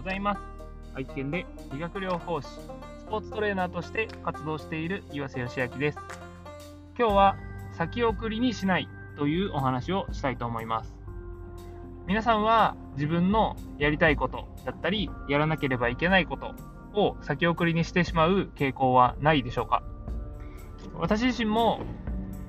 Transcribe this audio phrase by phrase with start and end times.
[0.00, 0.40] ございます。
[0.94, 1.44] 愛知県で
[1.74, 2.70] 理学療法士、ス
[3.10, 5.98] ポーツトレーナーとして活動している岩瀬義明です。
[6.98, 7.36] 今日は
[7.72, 8.88] 先送りにしない
[9.18, 10.94] というお話をしたいと思います。
[12.06, 16.54] 皆さんは自分のやりたいことだったり、やらなければいけないこと
[16.98, 19.82] を先送りにしてしまう傾向はないでしょうか？
[20.94, 21.82] 私自身も、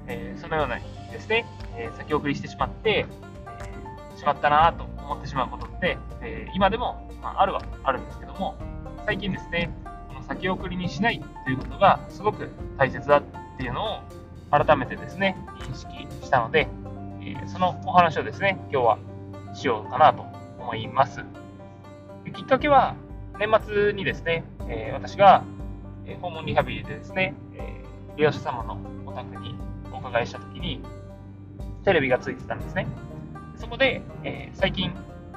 [0.07, 0.79] えー、そのような
[1.11, 3.05] ですね、えー、先送りしてしまって、
[4.13, 8.55] えー、しまったなと思ってしまうことって、え今でも、まあ、あるはあるんですけども、
[9.05, 9.69] 最近ですね、
[10.07, 13.23] この先送りにしないということがすごく大切だっ
[13.57, 13.99] ていうのを
[14.51, 16.69] 改めてですね、認識したので、
[17.21, 18.97] えそのお話をですね、今日は
[19.53, 20.23] しようかなと
[20.59, 21.21] 思います。
[22.33, 22.95] きっかけは、
[23.37, 25.43] 年末にですね、え私が
[26.21, 27.83] 訪問リハビリでですね、え
[28.15, 29.55] 利用者様のお宅に
[29.91, 30.81] お伺いしたときに、
[31.83, 32.87] テレビがついてたんですね。
[33.61, 34.91] そこで、えー、最近、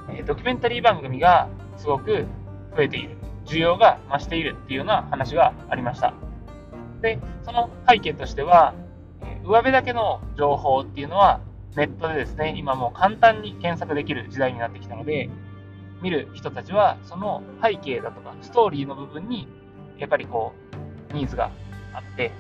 [0.09, 2.25] えドキュメンタリー番組がすごく
[2.75, 6.15] 増えている、需要が増しているっていうような話がありました。
[7.03, 8.73] で、その背景としては、
[9.21, 11.41] え上辺だけの情報っていうのは、
[11.77, 15.29] ネットでですね、今もう簡単に検索できる時代になってきたので、
[16.01, 19.47] 見る人たちは、その背景だとか、ストーリーの部分に、
[19.99, 20.55] やっぱりこ
[21.11, 21.51] う、ニーズが
[21.93, 22.33] あって、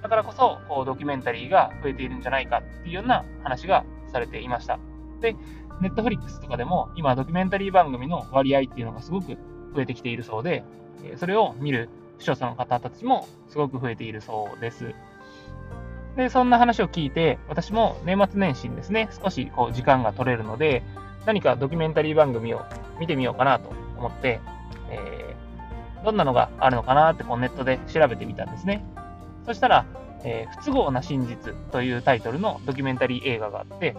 [0.00, 4.78] だからこそ、こう、ドキュメンタリーが増えているんじゃないかっていうような話がされていました。
[5.20, 5.36] で、
[5.80, 9.36] ネットフリックスとかでも、今、ドキュメンタリー番組の割合っていうのがすごく
[9.74, 10.64] 増えてきているそうで、
[11.16, 14.94] それを見る視聴者の方たちもすごく増えているそうです。
[16.16, 20.82] で、そんな話を聞いて、私も年末年始にですね、少しこう時間が取れるので、
[21.26, 22.62] 何かドキュメンタリー番組を
[23.00, 24.40] 見てみようかなと思って、
[24.90, 28.84] えー、どんなのがあるのかなってこうネットで調べてみたんですね。
[29.46, 29.86] そしたら、
[30.24, 33.96] えー、不都合な真実というタイトルのドキュメンタリー映画があって、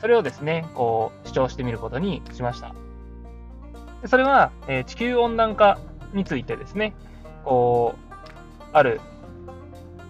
[0.00, 2.74] それをですね、こう、視聴してみることにしました。
[4.02, 5.78] でそれは、えー、地球温暖化
[6.12, 6.94] についてですね、
[7.44, 8.14] こう、
[8.72, 9.00] ある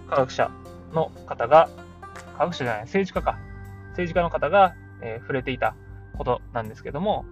[0.09, 0.51] 科学者
[0.93, 1.69] の方が、
[2.37, 3.39] 科学者じゃない、政治家か、
[3.91, 5.75] 政治家の方が、えー、触れていた
[6.17, 7.25] ことなんですけども、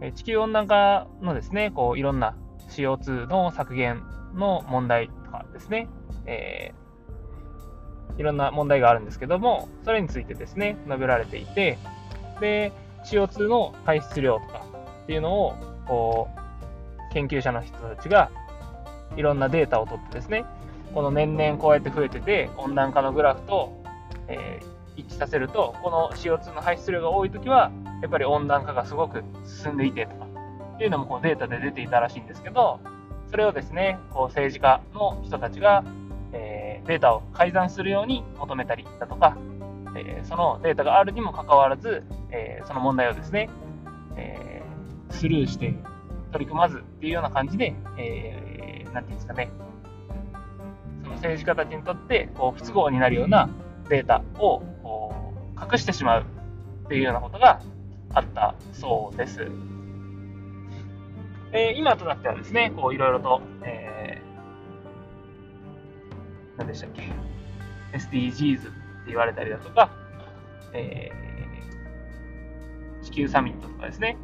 [0.00, 2.36] え、地球温暖化のですね、こう、いろんな
[2.68, 4.02] CO2 の削減
[4.34, 5.88] の問題とかですね、
[6.26, 6.81] えー、
[8.18, 11.78] いろんな問題があるんですけども、それについてですね、述べられていて、
[12.40, 12.72] で、
[13.04, 14.64] CO2 の排出量とか
[15.04, 15.54] っていうのを、
[15.86, 18.30] こう、研究者の人たちが
[19.16, 20.44] いろんなデータを取ってですね、
[20.94, 23.72] この年々こうやって増えてて、温暖化のグラフと、
[24.28, 27.70] えー、一致させると、この CO2 の排出量が多いときは、
[28.02, 30.26] やっぱり温暖化がすごく進んでいてとか、
[30.74, 32.80] っていうのもこうデータで出ていたらしいんですけど、
[33.30, 35.84] それをですね、こう政治家の人たちが、
[36.86, 39.36] データを改ざんするように求めたりだとか、
[39.96, 43.48] えー、そのデータがあるにもかかわらず、えー、その問題をですね、
[44.16, 44.62] え
[45.10, 45.74] スルーして
[46.32, 49.50] 取り組まずっていうような感じで、えー、なんていうんですかね、
[51.02, 53.48] その政治家たちにとってこう不都合になるような
[53.88, 55.14] データをこ
[55.56, 57.60] う隠してしまうっていうようなことが
[58.14, 59.46] あったそうです。
[61.54, 63.91] えー、今となってはですね、こういろいろと、えー、
[66.56, 67.02] 何でしたっけ、
[67.96, 68.70] SDGs って
[69.08, 69.90] 言われたりだとか、
[70.72, 74.16] えー、地球サミットとかですね、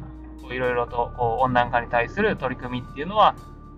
[0.51, 3.35] いろいろとこう温暖化に対する取り組みっていうのは、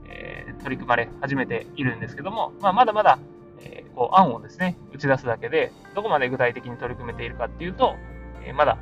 [0.07, 3.19] えー、取り組まれ始めているんですけども、まあ、まだまだ、
[3.59, 7.95] えー、こう案をですね、打ち出すだけで、どこまで具体的に取り組めているかっていうと、
[8.43, 8.77] えー、まだ、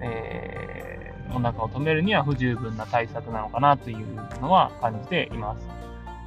[0.00, 4.06] えー、温暖化を止めるには不十分な対策なのかなという
[4.40, 5.71] のは感じています。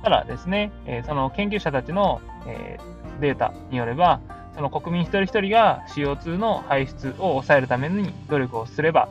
[0.06, 2.78] ただですね、えその研究者たちの、え
[3.20, 4.22] データによれば、
[4.54, 9.10] その国民一人一人が CO2 の排出を抑えるために努力をすれば、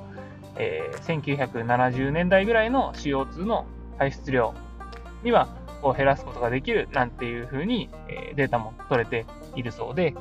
[0.56, 3.66] えー、1970年代ぐらいの CO2 の
[3.98, 4.54] 排出量
[5.24, 5.48] には
[5.82, 9.26] こう減らすことができるなんていうふうに、え、データも取れて
[9.56, 10.14] いるそうで、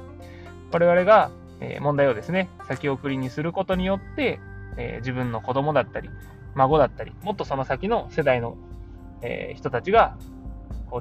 [0.71, 1.29] 我々が、
[1.59, 4.39] え、問題をですね、先送りにすることによって、
[4.77, 6.09] え、自分の子供だったり、
[6.55, 8.57] 孫だったり、もっとその先の世代の、
[9.21, 10.17] え、人たちが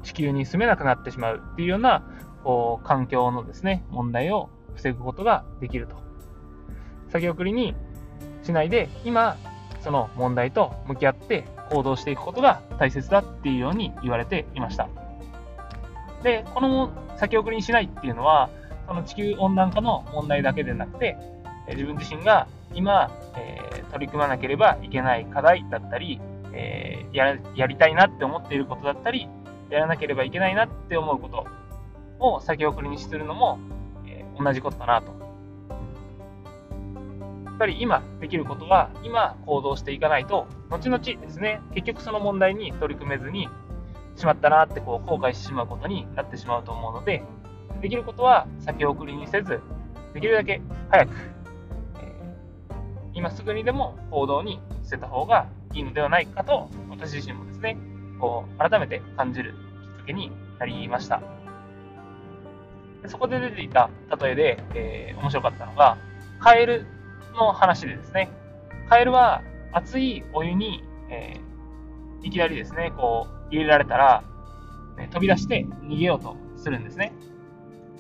[0.01, 2.03] 地球に住めなくなってしまうっていうような
[2.45, 5.97] こう環境のですね、問題を防ぐことができると。
[7.11, 7.75] 先送りに
[8.43, 9.37] しないで、今、
[9.81, 14.89] その問題と向き合って行動していくことが大切だっていうように言われていました。
[16.23, 18.51] で、この先送りにしないっていうのは、
[18.87, 21.17] その地球温暖化の問題だけでなくて、
[21.69, 26.21] 自分自身が今、えー、取り組まなければいけない課題だったり、
[26.53, 29.29] えー、ややりたいなって思っていることだったり、
[29.73, 31.47] やらなければいけないなって思うこと
[32.19, 33.59] を先送りにするのも、
[34.07, 35.13] えー、同じことかなと。
[37.47, 43.49] やっぱり今できることは、今行動していかないと、後々ですね、結局その問題に取り組めずに
[44.17, 47.23] しまったなってこう後悔してしまうことになってしまうと思うので、
[47.81, 49.61] できることは先送りにせず、
[50.13, 50.61] できるだけ
[50.91, 51.15] 早く、
[52.01, 52.75] えー、
[53.15, 57.79] 今すぐにでも行動に移せた方がいいのではないかと、私自身もですね、
[58.23, 60.31] こう改めて感じるきっかけに
[60.61, 61.21] なりました。
[63.09, 63.91] そこで出ていた
[64.23, 65.99] 例えで、えー、面白かったのが、
[66.39, 66.87] カエル
[67.35, 68.31] の話でですね、
[68.89, 69.43] カエルは
[69.73, 74.23] 熱いお湯に、えー、いきなりですね、こう入れられたら、
[74.97, 77.13] ね、飛び出して逃げようとするんですね。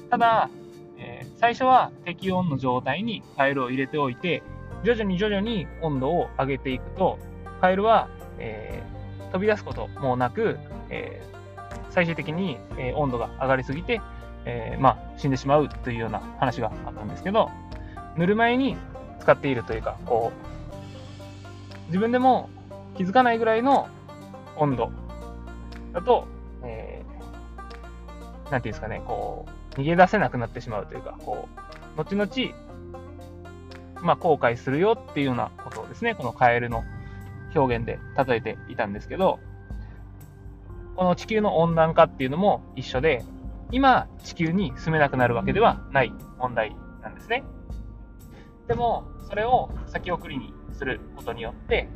[0.08, 0.50] ただ、
[0.98, 4.44] えー、最初は適温の状態にカエルを入れておいて、
[4.84, 7.18] 徐々に徐々に温度を上げていくと、
[7.60, 8.08] カエルは、
[8.38, 8.91] えー、
[9.32, 10.58] 飛び出すこともなく、
[10.90, 14.00] えー、最終的に、え温度が上がりすぎて、
[14.44, 17.50] えまあ、死んでしまうというような話があったんですけど、
[18.16, 18.76] 塗る前に
[19.20, 22.50] 使っているというか、こう、自分でも
[22.96, 23.88] 気づかないぐらいの
[24.56, 24.92] 温度
[25.92, 26.26] だと、
[26.62, 29.46] えー、ていうんですかね、こ
[29.76, 31.48] う、逃げ出せなくなってしまうというか、こ
[31.96, 32.30] う、後々、
[34.02, 36.84] まあ、後悔するよっていうようなことですね、このカエルの
[37.54, 39.38] 表現で例えていたんですけど、
[40.96, 43.24] この地球の温暖化っていうのも一緒で、
[43.70, 47.44] 今、地球に住めなくなるわけではない問題なんですね。
[48.68, 51.88] でも、それを先送りにすることによって、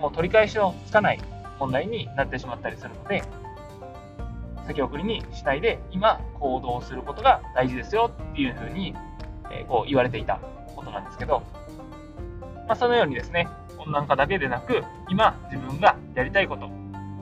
[0.00, 1.20] もう取り返しのつかない
[1.58, 3.22] 問題になってしまったりするので、
[4.66, 8.94] 先送りにしないで、今行動することが大事ですよっていうふうに、
[9.52, 10.40] え、こう言われていた
[10.74, 11.42] ことなんですけど、
[12.66, 13.48] まあ、そのようにですね、
[13.86, 16.70] 温暖化だけでなく、今自分がやりたいこと、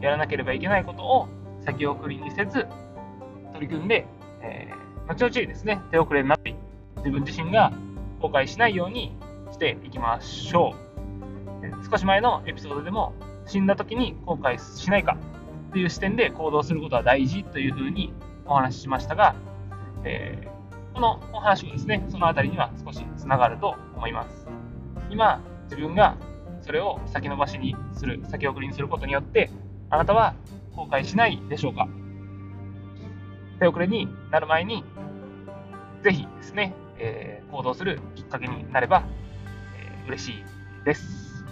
[0.01, 1.29] やらなければいけないことを
[1.65, 2.67] 先送りにせず、
[3.53, 4.07] 取り組んで、
[4.43, 6.55] えー、後々ですね、手遅れになって
[6.99, 7.73] 自分自身が
[8.21, 9.17] 後悔しないように
[9.53, 10.89] していきましょう。
[11.91, 13.13] 少し前のエピソードでも
[13.47, 15.17] 死んだ時に後悔しないか
[15.73, 18.13] という視点で行動することは大事というふうに
[18.47, 19.35] お話ししましたが、
[20.05, 24.47] えー、このお話もですね、そのあたりには少しつながると思います。
[25.11, 26.17] 今、自分が
[26.69, 29.51] それを先延ばしにする、先送りにすることによって、
[29.89, 30.35] あなたは
[30.77, 31.89] 後悔しないでしょうか
[33.59, 34.85] 手遅れになる前に、
[36.03, 39.03] ぜひですね、えー、行動するきっかけになれば、
[39.79, 40.45] えー、嬉しい
[40.85, 41.43] です。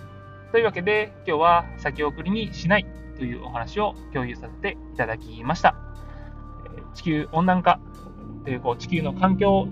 [0.53, 2.87] というわけで、今日は先送りにしない
[3.17, 5.77] というお話を共有させていただきました。
[6.93, 7.81] 地球温暖化
[8.45, 9.67] というこう地球の環境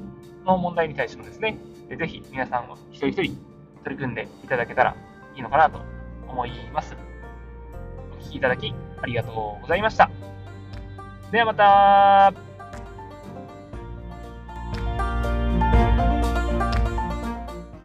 [0.46, 1.58] の問題に対してもですね、
[1.90, 3.36] ぜひ皆さんも一人一人
[3.84, 4.96] 取り組んでいただけたら
[5.34, 5.80] いいのかなと
[6.28, 6.96] 思います。
[8.20, 8.72] お聴きいただき
[9.02, 10.10] ありがとうございました。
[11.30, 12.32] ではまた